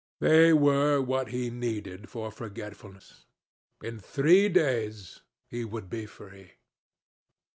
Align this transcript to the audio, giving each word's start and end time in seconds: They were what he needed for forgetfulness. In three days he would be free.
They 0.19 0.51
were 0.51 0.99
what 0.99 1.27
he 1.27 1.51
needed 1.51 2.09
for 2.09 2.31
forgetfulness. 2.31 3.27
In 3.83 3.99
three 3.99 4.49
days 4.49 5.19
he 5.47 5.63
would 5.63 5.91
be 5.91 6.07
free. 6.07 6.53